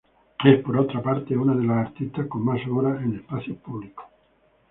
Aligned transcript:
Es, 0.43 0.63
por 0.63 0.79
otra 0.79 0.99
parte, 0.99 1.37
una 1.37 1.53
de 1.53 1.63
las 1.63 1.85
artistas 1.89 2.25
con 2.25 2.43
más 2.43 2.59
obra 2.65 2.99
en 3.03 3.17
espacios 3.17 3.59
públicos. 3.59 4.07